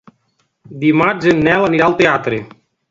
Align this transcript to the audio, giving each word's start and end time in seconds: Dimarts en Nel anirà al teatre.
Dimarts 0.85 1.31
en 1.35 1.45
Nel 1.49 1.69
anirà 1.69 1.91
al 1.91 1.99
teatre. 2.05 2.43